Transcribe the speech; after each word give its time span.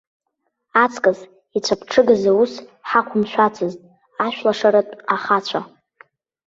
Аҵкыс 0.83 1.19
ицәаԥҽыгаз 1.57 2.23
аус 2.31 2.53
ҳақәымшәацызт 2.89 3.79
ашәлашаратә 4.25 4.95
ахацәа. 5.15 5.61